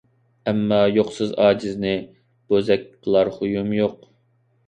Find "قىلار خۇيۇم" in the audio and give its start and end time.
3.05-3.71